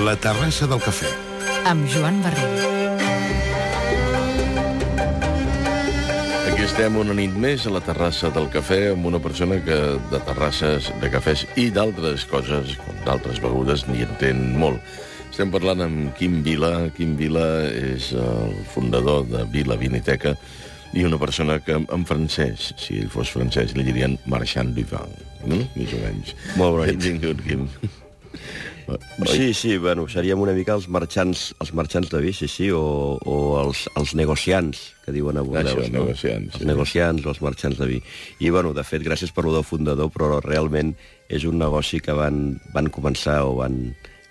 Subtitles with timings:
[0.00, 1.08] La terrassa del cafè.
[1.68, 2.54] amb Joan Barril.
[6.48, 9.76] Aquí estem una nit més a la terrassa del cafè amb una persona que
[10.10, 12.72] de terrasses, de cafès i d'altres coses,
[13.04, 14.80] d'altres begudes, n'hi entén molt.
[15.30, 16.88] Estem parlant amb Quim Vila.
[16.96, 20.34] Quim Vila és el fundador de Vila Viniteca
[20.94, 25.18] i una persona que en francès, si ell fos francès, li dirien marchand du vin,
[25.44, 25.60] no?
[25.76, 26.32] més o menys.
[26.56, 26.96] Molt bona nit.
[26.96, 27.68] Benvingut, Quim.
[29.28, 33.18] Sí, sí, bueno, seríem una mica els marxants, els marxants de vi, sí, sí, o,
[33.18, 35.86] o els, els negociants, que diuen a Bordeus.
[35.86, 36.04] Això, no?
[36.06, 36.68] negociants, Els sí.
[36.68, 38.00] negociants o els marxants de vi.
[38.40, 40.94] I, bueno, de fet, gràcies per lo del fundador, però realment
[41.32, 43.78] és un negoci que van, van començar o van,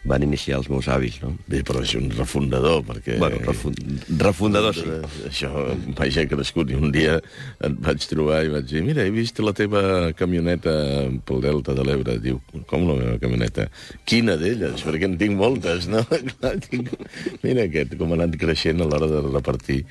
[0.04, 1.36] van iniciar els meus avis, no?
[1.50, 3.20] Bé, però és un refundador, perquè...
[3.22, 3.76] Bueno, refun
[4.18, 4.96] refundador, sí.
[5.30, 5.52] Això,
[5.98, 7.20] vaja, crescut i un dia
[7.62, 9.84] et vaig trobar i vaig dir mira, he vist la teva
[10.18, 10.74] camioneta
[11.28, 12.18] pel Delta de l'Ebre.
[12.24, 13.68] Diu, com la meva camioneta?
[14.10, 14.82] Quina d'elles?
[14.88, 16.02] Perquè en tinc moltes, no?
[16.32, 16.90] Clar, tinc...
[17.46, 19.84] Mira aquest, com ha anat creixent a l'hora de repartir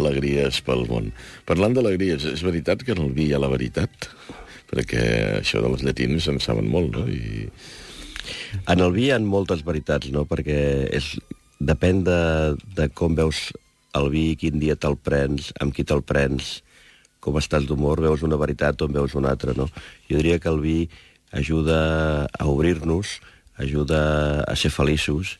[0.00, 1.12] alegries pel món.
[1.48, 4.08] Parlant d'alegries, és veritat que en el vi hi ha la veritat?
[4.72, 5.04] Perquè
[5.42, 7.04] això de les llatines en saben molt, no?
[7.04, 7.52] I...
[8.66, 10.24] En el vi hi ha moltes veritats, no?
[10.28, 10.58] Perquè
[10.98, 11.14] és,
[11.58, 12.20] depèn de,
[12.76, 13.48] de com veus
[13.98, 16.58] el vi, quin dia te'l prens, amb qui te'l prens,
[17.24, 19.68] com estàs d'humor, veus una veritat o en veus una altra, no?
[20.10, 20.78] Jo diria que el vi
[21.32, 23.18] ajuda a obrir-nos,
[23.58, 24.00] ajuda
[24.46, 25.36] a ser feliços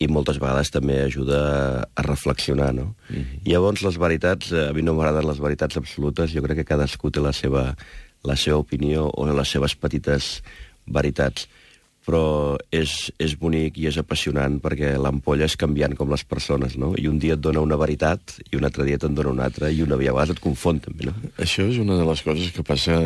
[0.00, 1.40] i moltes vegades també ajuda
[1.84, 2.94] a reflexionar, no?
[3.08, 3.40] Mm -hmm.
[3.44, 6.64] I llavors les veritats, eh, a mi no m'agraden les veritats absolutes, jo crec que
[6.72, 7.76] cadascú té la seva,
[8.24, 10.42] la seva opinió o les seves petites
[10.86, 11.48] veritats
[12.06, 16.92] però és, és bonic i és apassionant perquè l'ampolla és canviant com les persones, no?
[16.98, 19.70] I un dia et dona una veritat i un altre dia te'n dona una altra
[19.70, 21.14] i una a vegades et confon, també, no?
[21.42, 22.98] Això és una de les coses que passa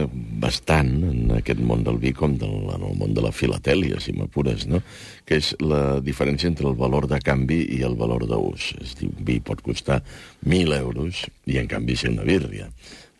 [0.42, 4.14] bastant en aquest món del vi com del, en el món de la filatèlia, si
[4.16, 4.82] m'apures, no?
[5.24, 8.74] que és la diferència entre el valor de canvi i el valor d'ús.
[8.80, 10.02] És a dir, un vi pot costar
[10.44, 12.68] 1.000 euros i, en canvi, ser una bírria.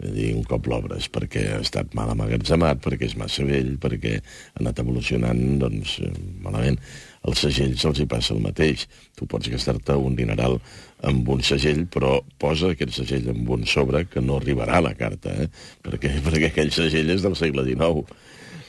[0.02, 4.58] Dir, un cop l'obres perquè ha estat mal amagatzemat, perquè és massa vell, perquè ha
[4.60, 6.10] anat evolucionant, doncs, eh,
[6.42, 6.80] malament.
[7.24, 8.88] Als segells se'ls hi passa el mateix.
[9.16, 10.58] Tu pots gastar-te un dineral
[11.06, 14.94] amb un segell, però posa aquest segell amb un sobre que no arribarà a la
[14.98, 15.48] carta, eh?
[15.86, 18.04] perquè, perquè aquell segell és del segle XIX.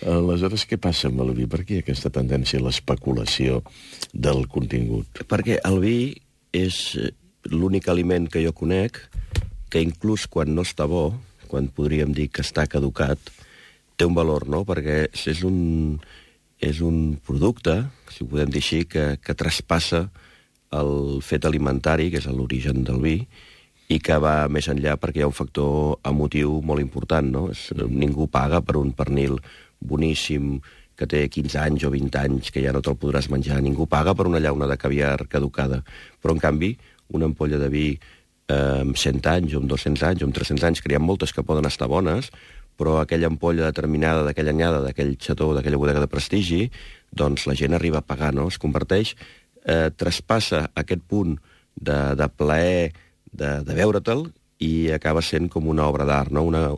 [0.06, 1.50] Aleshores, què passa amb el vi?
[1.50, 3.64] Per què aquesta tendència a l'especulació
[4.14, 5.26] del contingut?
[5.26, 5.98] Perquè el vi
[6.54, 7.12] és eh,
[7.50, 9.02] l'únic aliment que jo conec
[9.76, 11.10] que inclús quan no està bo,
[11.52, 13.20] quan podríem dir que està caducat,
[14.00, 14.62] té un valor, no?
[14.64, 15.98] Perquè és un,
[16.64, 20.06] és un producte, si ho podem dir així, que, que traspassa
[20.80, 23.18] el fet alimentari, que és l'origen del vi,
[23.92, 27.44] i que va més enllà perquè hi ha un factor emotiu molt important, no?
[27.52, 29.42] És, ningú paga per un pernil
[29.84, 30.56] boníssim
[30.96, 33.60] que té 15 anys o 20 anys, que ja no te'l podràs menjar.
[33.60, 35.84] Ningú paga per una llauna de caviar caducada.
[36.24, 36.78] Però, en canvi,
[37.12, 37.90] una ampolla de vi
[38.52, 41.34] amb 100 anys, o amb 200 anys, o amb 300 anys, que hi ha moltes
[41.34, 42.32] que poden estar bones,
[42.76, 46.70] però aquella ampolla determinada d'aquella anyada, d'aquell xató, d'aquella bodega de prestigi,
[47.16, 48.48] doncs la gent arriba a pagar, no?
[48.52, 49.16] Es converteix,
[49.66, 51.38] eh, traspassa aquest punt
[51.76, 52.92] de, de plaer
[53.32, 54.28] de, de veure-te'l
[54.64, 56.46] i acaba sent com una obra d'art, no?
[56.48, 56.70] una,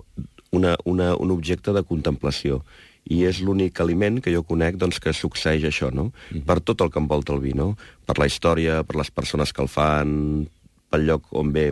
[0.51, 2.63] una, una, un objecte de contemplació.
[3.07, 6.11] I és l'únic aliment que jo conec doncs, que succeeix això, no?
[6.11, 6.45] Mm -hmm.
[6.45, 7.77] Per tot el que envolta el vi, no?
[8.05, 10.47] Per la història, per les persones que el fan,
[10.91, 11.69] pel lloc on ve,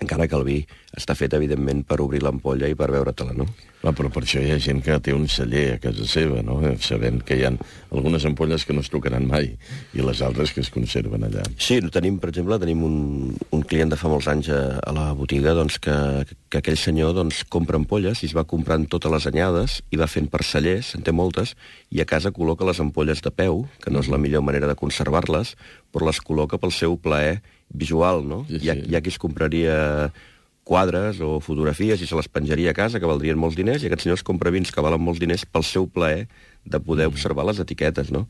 [0.00, 0.58] encara que el vi
[0.98, 3.46] està fet, evidentment, per obrir l'ampolla i per veure-te-la, no?
[3.78, 6.56] Clar, però per això hi ha gent que té un celler a casa seva, no?
[6.82, 7.52] sabent que hi ha
[7.94, 9.52] algunes ampolles que no es tocaran mai
[9.94, 11.44] i les altres que es conserven allà.
[11.62, 12.96] Sí, tenim, per exemple, tenim un,
[13.54, 15.94] un client de fa molts anys a, a la botiga doncs, que,
[16.50, 20.10] que aquell senyor doncs, compra ampolles i es va comprant totes les anyades i va
[20.10, 21.54] fent per cellers, en té moltes,
[21.94, 24.76] i a casa col·loca les ampolles de peu, que no és la millor manera de
[24.78, 25.54] conservar-les,
[25.94, 27.38] però les col·loca pel seu plaer
[27.70, 28.44] visual, no?
[28.48, 28.66] Sí, sí.
[28.66, 29.76] Hi, ha, hi ha qui es compraria
[30.68, 34.04] quadres o fotografies i se les penjaria a casa, que valdrien molts diners, i aquest
[34.04, 36.26] senyor es compra vins que valen molts diners pel seu plaer
[36.68, 38.26] de poder observar les etiquetes, no?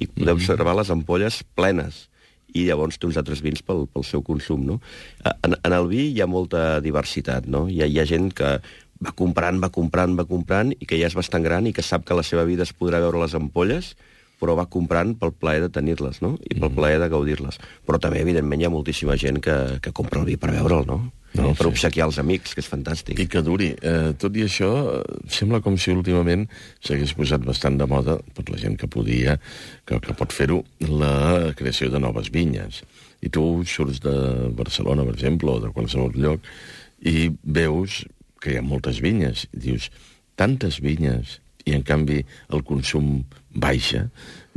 [0.00, 2.06] I poder observar les ampolles plenes
[2.52, 4.78] i llavors té uns altres vins pel, pel seu consum, no?
[5.24, 7.66] En, en el vi hi ha molta diversitat, no?
[7.68, 8.54] Hi ha, hi ha gent que
[9.02, 12.04] va comprant, va comprant, va comprant, i que ja és bastant gran i que sap
[12.08, 13.94] que la seva vida es podrà veure les ampolles,
[14.42, 16.34] però va comprant pel plaer de tenir-les, no?
[16.50, 17.60] I pel plaer de gaudir-les.
[17.86, 20.98] Però també, evidentment, hi ha moltíssima gent que, que compra el vi per veure'l, no?
[21.32, 21.70] No, no per sí.
[21.70, 23.20] obsequiar els amics, que és fantàstic.
[23.22, 23.70] I que duri.
[23.78, 24.68] Eh, tot i això,
[25.32, 26.44] sembla com si últimament
[26.84, 29.38] s'hagués posat bastant de moda, per la gent que podia,
[29.88, 30.58] que, que pot fer-ho,
[30.90, 32.82] la creació de noves vinyes.
[33.22, 34.16] I tu surts de
[34.58, 36.50] Barcelona, per exemple, o de qualsevol lloc,
[37.06, 38.02] i veus
[38.42, 39.46] que hi ha moltes vinyes.
[39.54, 39.88] I dius,
[40.36, 43.22] tantes vinyes i en canvi el consum
[43.54, 44.06] baixa,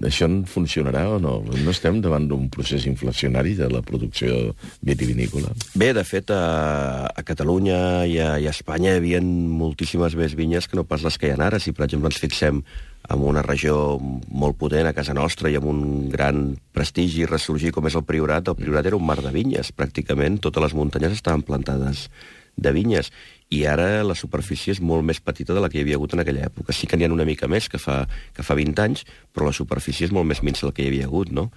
[0.03, 1.37] això funcionarà o no?
[1.47, 5.53] No estem davant d'un procés inflacionari de la producció vitivinícola?
[5.75, 7.77] Bé, de fet, a, a Catalunya
[8.07, 11.29] i a, i a Espanya hi havia moltíssimes més vinyes que no pas les que
[11.29, 11.59] hi ha ara.
[11.59, 12.63] Si, per exemple, ens fixem
[13.05, 17.71] en una regió molt potent a casa nostra i amb un gran prestigi i ressorgir
[17.75, 20.41] com és el Priorat, el Priorat era un mar de vinyes, pràcticament.
[20.43, 22.09] Totes les muntanyes estaven plantades
[22.55, 23.11] de vinyes
[23.53, 26.23] i ara la superfície és molt més petita de la que hi havia hagut en
[26.23, 26.73] aquella època.
[26.73, 28.03] Sí que n'hi ha una mica més que fa,
[28.33, 29.05] que fa 20 anys,
[29.35, 31.51] però la superfície és molt més minsa del que hi havia hagut, no?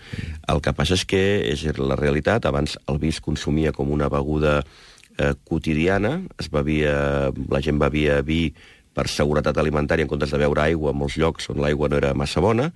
[0.53, 2.45] El que passa és que és la realitat.
[2.47, 8.21] Abans el vi es consumia com una beguda eh, quotidiana, es bevia, la gent bevia
[8.23, 8.53] vi
[8.95, 12.15] per seguretat alimentària en comptes de beure aigua en molts llocs on l'aigua no era
[12.19, 12.73] massa bona,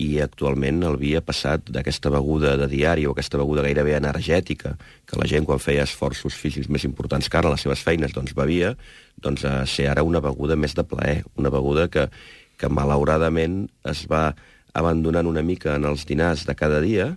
[0.00, 4.76] i actualment el vi ha passat d'aquesta beguda de diari o aquesta beguda gairebé energètica,
[5.06, 8.14] que la gent quan feia esforços físics més importants que ara a les seves feines
[8.16, 8.72] doncs bevia,
[9.20, 12.08] doncs a ser ara una beguda més de plaer, una beguda que,
[12.56, 14.30] que malauradament es va
[14.72, 17.12] abandonant una mica en els dinars de cada dia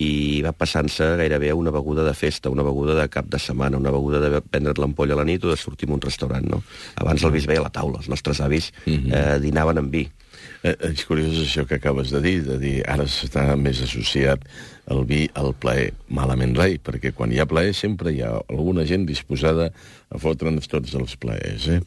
[0.00, 3.76] i va passant-se gairebé a una beguda de festa, una beguda de cap de setmana,
[3.76, 6.62] una beguda de prendre't l'ampolla a la nit o de sortir a un restaurant, no?
[7.00, 9.12] Abans el vi es veia a la taula, els nostres avis mhm.
[9.12, 10.06] eh, dinaven amb vi.
[10.62, 14.44] Eh, és curiós això que acabes de dir, de dir ara s'està més associat
[14.90, 15.92] el vi al plaer.
[16.10, 19.70] Malament rai, perquè quan hi ha plaer sempre hi ha alguna gent disposada
[20.10, 21.68] a fotre'ns tots els plaers.
[21.70, 21.78] Eh?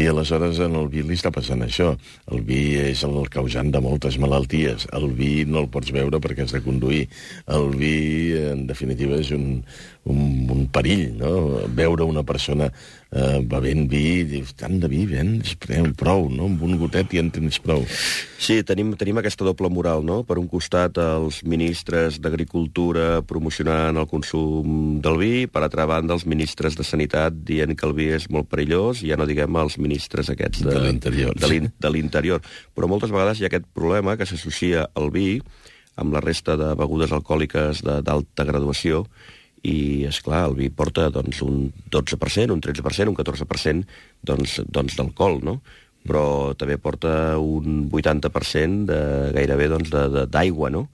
[0.00, 1.92] I aleshores en el vi li està passant això.
[2.32, 4.88] El vi és el causant de moltes malalties.
[4.96, 7.04] El vi no el pots veure perquè has de conduir.
[7.52, 7.96] El vi,
[8.40, 9.60] en definitiva, és un,
[10.08, 10.22] un,
[10.56, 11.34] un perill, no?
[11.76, 12.70] Veure una persona
[13.12, 15.54] eh, bevent vi, dius, tant de vi, vens,
[15.98, 16.48] prou, no?
[16.50, 17.84] Amb un gotet i en tens prou.
[18.42, 20.22] Sí, tenim, tenim aquesta doble moral, no?
[20.26, 26.26] Per un costat, els ministres d'Agricultura promocionant el consum del vi, per altra banda, els
[26.26, 30.30] ministres de Sanitat dient que el vi és molt perillós, ja no diguem els ministres
[30.32, 30.74] aquests de.
[31.80, 32.42] De l'interior.
[32.74, 35.40] Però moltes vegades hi ha aquest problema que s'associa al vi
[35.96, 39.06] amb la resta de begudes alcohòliques d'alta graduació
[39.62, 44.98] i, és clar el vi porta doncs, un 12%, un 13%, un 14% doncs, doncs
[44.98, 45.60] d'alcohol, no?
[46.06, 49.00] però també porta un 80% de,
[49.34, 49.90] gairebé doncs,
[50.30, 50.86] d'aigua, no?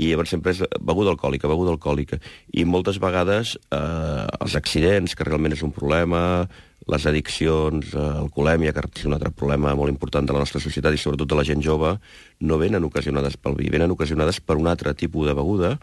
[0.00, 2.16] i llavors sempre és beguda alcohòlica, beguda alcohòlica.
[2.56, 6.48] I moltes vegades eh, els accidents, que realment és un problema,
[6.90, 10.96] les addiccions, eh, alcoholèmia, que és un altre problema molt important de la nostra societat
[10.96, 11.96] i sobretot de la gent jove,
[12.40, 15.76] no venen ocasionades pel vi, venen ocasionades per un altre tipus de beguda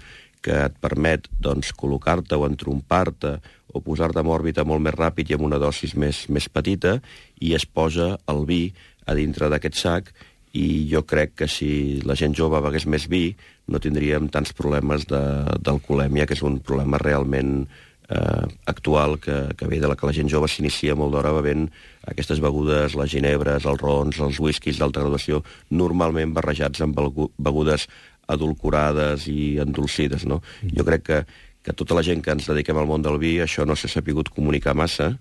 [0.44, 3.38] que et permet doncs, col·locar-te o entrompar-te
[3.74, 6.98] o posar-te en òrbita molt més ràpid i amb una dosis més, més petita
[7.44, 8.62] i es posa el vi
[9.08, 10.12] a dintre d'aquest sac
[10.58, 13.36] i jo crec que si la gent jove begués més vi
[13.68, 17.68] no tindríem tants problemes d'alcoholèmia, que és un problema realment
[18.10, 21.68] eh, actual que, que ve de la que la gent jove s'inicia molt d'hora bevent
[22.08, 26.98] aquestes begudes, les ginebres, els rons, els whiskies d'alta graduació, normalment barrejats amb
[27.38, 27.90] begudes
[28.28, 30.28] adulcorades i endolcides.
[30.30, 30.42] No?
[30.62, 30.76] Mm.
[30.78, 31.20] Jo crec que,
[31.64, 34.32] que tota la gent que ens dediquem al món del vi això no s'ha sapigut
[34.36, 35.14] comunicar massa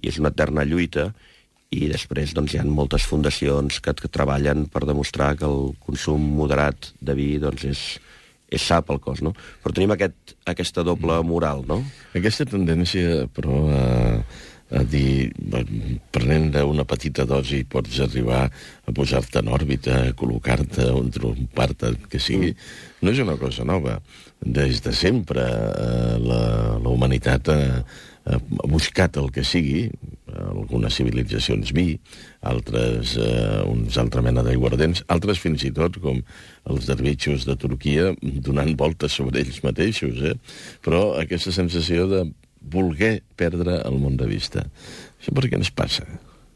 [0.00, 1.12] i és una eterna lluita
[1.74, 6.22] i després doncs, hi ha moltes fundacions que, que treballen per demostrar que el consum
[6.38, 7.82] moderat de vi doncs, és,
[8.54, 9.32] és sa pel cos, no?
[9.62, 11.80] Però tenim aquest, aquesta doble moral, no?
[12.14, 13.82] Aquesta tendència, però, a,
[14.74, 15.30] a dir,
[16.14, 22.20] prenent una petita dosi pots arribar a posar-te en òrbita, a col·locar-te, a trompar-te, que
[22.22, 22.54] sigui,
[23.02, 24.00] no és una cosa nova.
[24.44, 26.42] Des de sempre eh, la,
[26.82, 27.60] la humanitat ha,
[28.26, 29.86] ha buscat el que sigui,
[30.34, 31.94] algunes civilitzacions vi,
[32.42, 36.20] altres eh, uns altra mena d'aiguardents, altres fins i tot, com
[36.70, 40.34] els derbitxos de Turquia, donant voltes sobre ells mateixos, eh?
[40.84, 42.24] però aquesta sensació de
[42.70, 44.64] voler perdre el món de vista.
[45.20, 46.06] Això per què ens passa?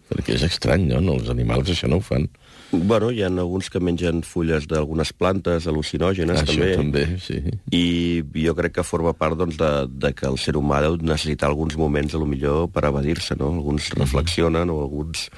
[0.09, 1.19] Perquè és estrany, no?
[1.19, 2.29] Els animals això no ho fan.
[2.71, 6.75] Bueno, hi ha alguns que mengen fulles d'algunes plantes al·lucinògenes, Això també.
[6.77, 7.39] també, sí.
[7.73, 11.49] I jo crec que forma part doncs, de, de que el ser humà deu necessitar
[11.49, 13.55] alguns moments, a lo millor, per evadir-se, no?
[13.57, 14.03] Alguns mhm.
[14.03, 15.31] reflexionen o alguns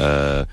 [0.00, 0.46] eh,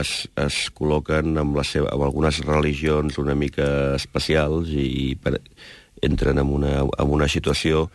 [0.00, 5.38] es, es col·loquen amb, la seva, amb algunes religions una mica especials i per,
[6.02, 7.86] entren en una, en una situació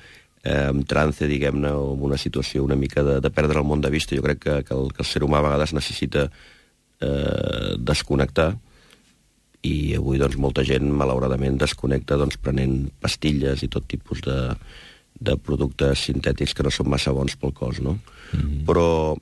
[0.43, 3.81] eh, en trance, diguem-ne, o en una situació una mica de, de perdre el món
[3.81, 4.15] de vista.
[4.15, 8.51] Jo crec que, que, el, que el ser humà a vegades necessita eh, desconnectar
[9.67, 14.37] i avui doncs, molta gent malauradament desconnecta doncs, prenent pastilles i tot tipus de,
[15.21, 17.99] de productes sintètics que no són massa bons pel cos, no?
[18.33, 18.65] Mm -hmm.
[18.65, 19.17] Però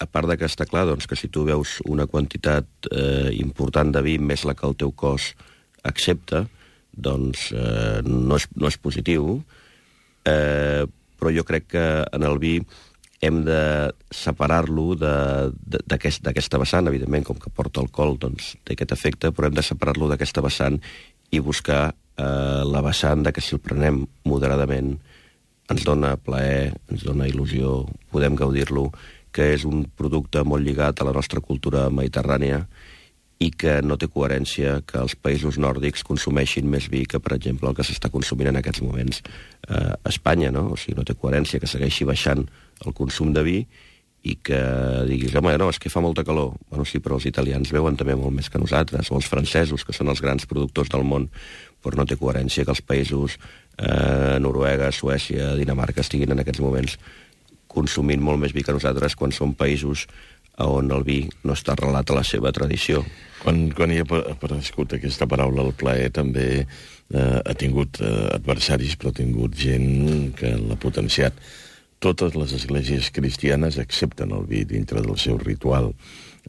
[0.00, 3.92] a part de que està clar doncs, que si tu veus una quantitat eh, important
[3.94, 5.34] de vi més la que el teu cos
[5.82, 6.48] accepta,
[6.90, 9.44] doncs eh, no, és, no és positiu,
[10.28, 10.84] eh,
[11.18, 12.58] però jo crec que en el vi
[13.24, 19.32] hem de separar-lo d'aquesta aquest, vessant, evidentment, com que porta alcohol, doncs té aquest efecte,
[19.32, 20.76] però hem de separar-lo d'aquesta vessant
[21.32, 24.98] i buscar eh, la vessant de que si el prenem moderadament
[25.72, 28.90] ens dona plaer, ens dona il·lusió, podem gaudir-lo,
[29.34, 32.66] que és un producte molt lligat a la nostra cultura mediterrània
[33.44, 37.68] i que no té coherència que els països nòrdics consumeixin més vi que, per exemple,
[37.68, 40.70] el que s'està consumint en aquests moments eh, a Espanya, no?
[40.72, 42.46] O sigui, no té coherència que segueixi baixant
[42.84, 43.58] el consum de vi
[44.24, 44.60] i que
[45.04, 46.54] diguis, home, no, és que fa molta calor.
[46.70, 49.92] Bueno, sí, però els italians veuen també molt més que nosaltres, o els francesos, que
[49.92, 51.28] són els grans productors del món,
[51.84, 56.96] però no té coherència que els països eh, Noruega, Suècia, Dinamarca estiguin en aquests moments
[57.74, 60.06] consumint molt més vi que nosaltres quan són països
[60.62, 63.02] on el vi no està arrelat a la seva tradició.
[63.42, 68.96] Quan, quan hi ha aparegut aquesta paraula, el plaer també eh, ha tingut eh, adversaris,
[68.96, 71.36] però ha tingut gent que l'ha potenciat.
[72.04, 75.86] Totes les esglésies cristianes accepten el vi dintre del seu ritual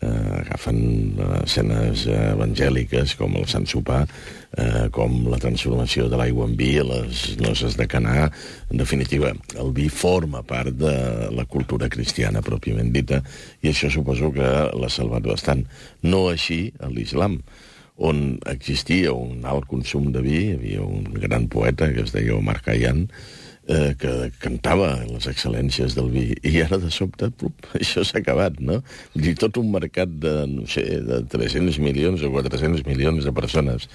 [0.01, 0.07] eh,
[0.41, 0.79] agafen
[1.15, 4.01] eh, escenes evangèliques com el Sant Sopar,
[4.59, 8.25] eh, com la transformació de l'aigua en vi a les noces de Canà.
[8.67, 10.95] En definitiva, el vi forma part de
[11.31, 13.21] la cultura cristiana pròpiament dita,
[13.63, 15.63] i això suposo que l'ha salvat bastant.
[16.03, 17.39] No així a l'islam,
[17.95, 22.35] on existia un alt consum de vi, hi havia un gran poeta que es deia
[22.35, 23.05] Omar Khayyam,
[23.67, 28.59] eh, que cantava les excel·lències del vi, i ara de sobte, plup, això s'ha acabat,
[28.59, 28.81] no?
[29.17, 33.89] I tot un mercat de, no sé, de 300 milions o 400 milions de persones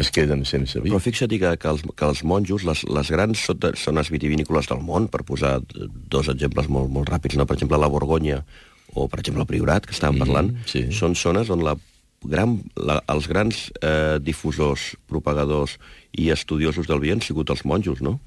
[0.00, 0.92] es queden sense vi.
[0.92, 3.48] Però fixa't que, que, els, que els monjos, les, les grans
[3.84, 7.48] zones vitivinícoles del món, per posar dos exemples molt, molt ràpids, no?
[7.48, 8.42] per exemple, la Borgonya
[8.94, 10.86] o, per exemple, el Priorat, que estàvem mm, parlant, sí.
[10.94, 11.74] són zones on la
[12.24, 15.76] gran, la, els grans eh, difusors, propagadors
[16.16, 18.18] i estudiosos del vi han sigut els monjos, no?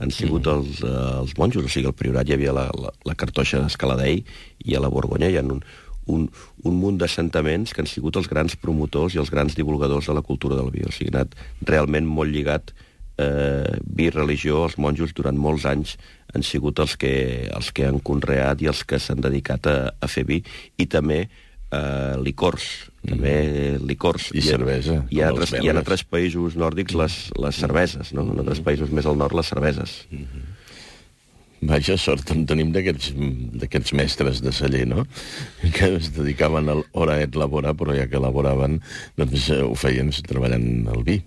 [0.00, 0.56] Han sigut mm.
[0.56, 4.22] els, eh, els monjos, o sigui, al Priorat hi havia la, la, la cartoixa d'Escaladei
[4.64, 5.62] i a la Borgonya hi ha un,
[6.10, 6.28] un,
[6.66, 10.24] un munt d'assentaments que han sigut els grans promotors i els grans divulgadors de la
[10.26, 10.86] cultura del vi.
[10.88, 11.36] O sigui, ha anat
[11.68, 12.72] realment molt lligat
[13.20, 15.96] eh, vi religió, els monjos durant molts anys
[16.34, 17.12] han sigut els que,
[17.50, 20.40] els que han conreat i els que s'han dedicat a, a fer vi,
[20.78, 21.24] i també
[21.70, 22.68] eh, licors,
[23.02, 23.10] mm.
[23.10, 23.34] també
[23.86, 24.30] licors.
[24.34, 25.00] I, I cervesa.
[25.10, 28.26] Hi ha, altres, hi ha altres països nòrdics les, les cerveses, no?
[28.32, 30.02] En altres països més al nord les cerveses.
[30.10, 30.48] Mm -hmm.
[31.60, 35.04] Vaja, sort en tenim d'aquests mestres de celler, no?
[35.76, 38.80] Que es dedicaven a hora et laborar, però ja que elaboraven,
[39.16, 41.20] doncs eh, ho feien treballant el vi.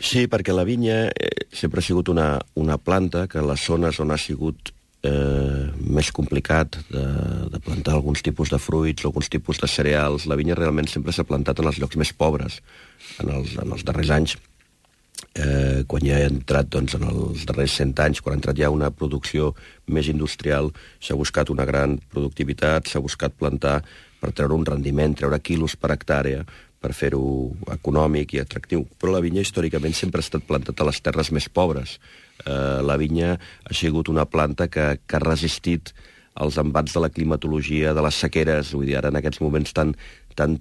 [0.00, 4.10] Sí, perquè la vinya eh, sempre ha sigut una, una planta que les zones on
[4.10, 4.72] ha sigut
[5.06, 7.04] eh, més complicat de,
[7.52, 10.26] de plantar alguns tipus de fruits o alguns tipus de cereals.
[10.26, 12.60] La vinya realment sempre s'ha plantat en els llocs més pobres
[13.22, 14.36] en els, en els darrers anys.
[15.36, 18.72] Eh, quan ja ha entrat doncs, en els darrers 100 anys, quan ha entrat ja
[18.72, 19.52] una producció
[19.92, 20.70] més industrial,
[21.00, 23.82] s'ha buscat una gran productivitat, s'ha buscat plantar
[24.20, 26.44] per treure un rendiment, treure quilos per hectàrea,
[26.80, 27.22] per fer-ho
[27.72, 28.84] econòmic i atractiu.
[29.00, 31.96] Però la vinya històricament sempre ha estat plantat a les terres més pobres,
[32.44, 35.94] eh, la vinya ha sigut una planta que, que ha resistit
[36.36, 39.94] als embats de la climatologia, de les sequeres, vull dir, ara en aquests moments tan,
[40.36, 40.58] tan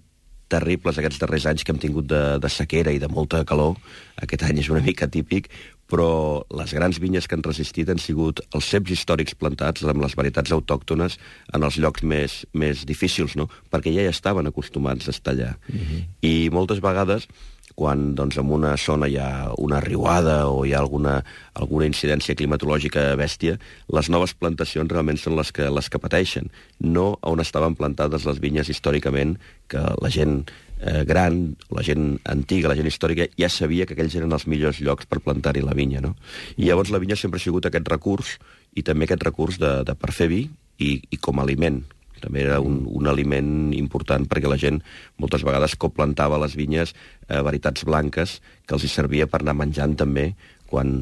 [0.52, 3.76] terribles aquests darrers anys que hem tingut de, de sequera i de molta calor,
[4.22, 5.50] aquest any és una mica típic,
[5.92, 10.15] però les grans vinyes que han resistit han sigut els ceps històrics plantats amb les
[10.18, 11.20] varietats autòctones
[11.54, 13.50] en els llocs més, més difícils, no?
[13.72, 15.56] perquè ja hi estaven acostumats a estar allà.
[15.70, 15.86] Uh mhm.
[15.86, 16.01] -huh.
[16.22, 17.27] I moltes vegades
[17.75, 21.20] quan doncs, en una zona hi ha una riuada o hi ha alguna,
[21.54, 23.58] alguna incidència climatològica bèstia,
[23.92, 26.50] les noves plantacions realment són les que, les que pateixen,
[26.80, 29.36] no on estaven plantades les vinyes històricament,
[29.68, 30.46] que la gent
[30.86, 31.42] eh, gran,
[31.74, 35.24] la gent antiga, la gent històrica, ja sabia que aquells eren els millors llocs per
[35.25, 36.04] plantar-hi la vinya.
[36.06, 36.13] No?
[36.56, 38.38] I llavors la vinya sempre ha sigut aquest recurs,
[38.75, 40.46] i també aquest recurs de, de per fer vi
[40.84, 41.82] i, i com a aliment,
[42.22, 44.80] també era un, un aliment important perquè la gent
[45.22, 49.98] moltes vegades coplantava les vinyes eh, varietats blanques que els hi servia per anar menjant
[50.00, 50.32] també
[50.75, 50.98] quan,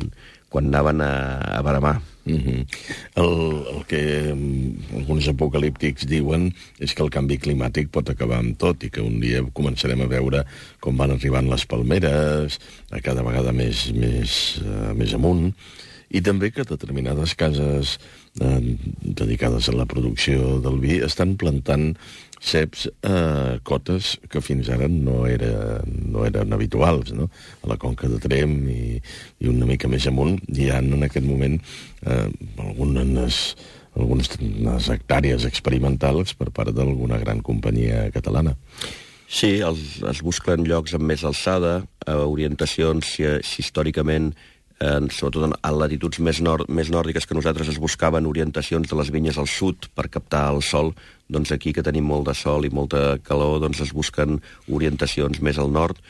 [0.54, 1.14] quan anaven a,
[1.58, 2.00] a baramar.
[2.24, 2.60] Mm -hmm.
[3.20, 3.34] el,
[3.76, 8.84] el que mm, alguns apocalíptics diuen és que el canvi climàtic pot acabar amb tot
[8.84, 10.46] i que un dia començarem a veure
[10.80, 12.60] com van arribant les palmeres
[12.92, 15.52] a cada vegada més, més, uh, més amunt
[16.10, 18.00] i també que determinades cases
[18.42, 21.94] eh, dedicades a la producció del vi estan plantant
[22.44, 27.30] ceps a eh, cotes que fins ara no, era, no eren habituals, no?
[27.64, 28.98] A la conca de Trem i,
[29.40, 31.56] i una mica més amunt hi ha en aquest moment
[32.04, 32.28] eh,
[32.66, 33.56] algunes,
[33.96, 38.58] algunes hectàrees experimentals per part d'alguna gran companyia catalana.
[39.34, 45.48] Sí, els, es busquen llocs amb més alçada, eh, orientacions si, si històricament eh, sobretot
[45.48, 49.38] en, en latituds més, nord, més nòrdiques que nosaltres es buscaven orientacions de les vinyes
[49.38, 50.94] al sud per captar el sol,
[51.32, 55.60] doncs aquí que tenim molt de sol i molta calor, doncs es busquen orientacions més
[55.60, 56.02] al nord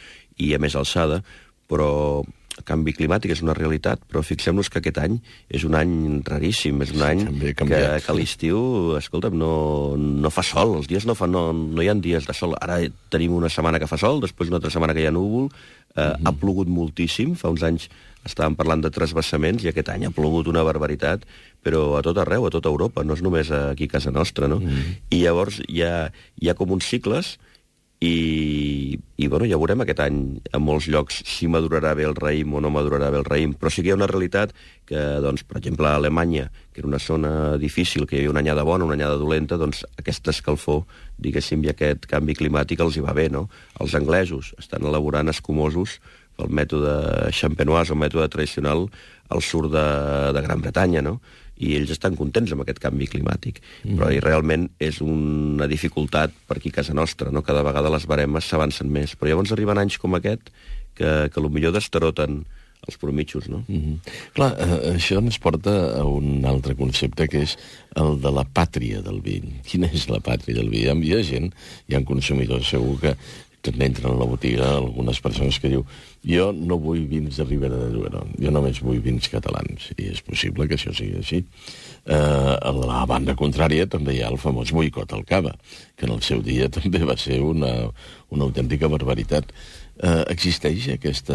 [0.42, 1.22] i a més alçada,
[1.70, 5.16] però el canvi climàtic és una realitat, però fixem-nos que aquest any
[5.50, 5.94] és un any
[6.28, 8.60] raríssim, és un any que, que a l'estiu,
[9.00, 9.54] escolta'm, no,
[9.98, 12.54] no fa sol, els dies no, fa, no, no hi ha dies de sol.
[12.62, 12.78] Ara
[13.14, 15.50] tenim una setmana que fa sol, després una altra setmana que hi ha núvol,
[15.96, 17.90] eh, ha plogut moltíssim, fa uns anys
[18.26, 21.26] estàvem parlant de trasbassaments i aquest any ha plogut una barbaritat,
[21.64, 24.62] però a tot arreu, a tota Europa, no és només aquí a casa nostra, no?
[25.12, 27.38] I llavors hi ha, hi ha com uns cicles
[28.04, 32.52] i, i bueno, ja veurem aquest any en molts llocs si madurarà bé el raïm
[32.52, 34.52] o no madurarà bé el raïm, però sí que hi ha una realitat
[34.90, 38.44] que, doncs, per exemple, a Alemanya, que era una zona difícil, que hi havia una
[38.44, 40.84] anyada bona, una anyada dolenta, doncs aquesta escalfor,
[41.16, 43.48] diguéssim, i aquest canvi climàtic els hi va bé, no?
[43.80, 46.02] Els anglesos estan elaborant escumosos
[46.38, 48.88] pel mètode champenois o mètode tradicional
[49.34, 49.88] al sud de,
[50.36, 51.20] de Gran Bretanya, no?
[51.64, 53.62] i ells estan contents amb aquest canvi climàtic.
[53.84, 54.00] Mm.
[54.00, 57.44] Però i realment és una dificultat per aquí a casa nostra, no?
[57.46, 59.14] Cada vegada les baremes s'avancen més.
[59.16, 60.52] Però llavors arriben anys com aquest
[60.98, 62.44] que, que potser destaroten
[62.84, 63.64] els promitjos, no?
[63.68, 64.14] Mm -hmm.
[64.34, 67.58] Clar, eh, això ens porta a un altre concepte, que és
[67.96, 69.42] el de la pàtria del vi.
[69.64, 70.84] Quina és la pàtria del vi?
[70.84, 71.54] Hi ha gent,
[71.88, 73.16] hi ha consumidors segur que,
[73.64, 75.86] que entren a la botiga algunes persones que diu
[76.28, 79.88] jo no vull vins de Ribera de Duero, jo només vull vins catalans.
[79.96, 81.40] I és possible que això sigui així.
[82.04, 82.16] Eh,
[82.60, 85.56] a la banda contrària també hi ha el famós boicot al cava,
[85.96, 87.72] que en el seu dia també va ser una,
[88.36, 89.56] una autèntica barbaritat.
[89.94, 91.32] Eh, existeix aquesta